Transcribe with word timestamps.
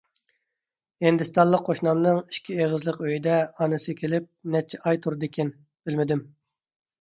ھىندىستانلىق 1.05 1.61
قوشنامنىڭ 1.67 2.21
ئىككى 2.21 2.55
ئېغىزلىق 2.63 3.03
ئۆيىدە 3.09 3.35
ئانىسى 3.59 3.95
كېلىپ 4.01 4.27
نەچچە 4.57 4.81
ئاي 4.89 5.03
تۇردىكىن، 5.05 5.55
بىلمىدىم. 5.61 6.27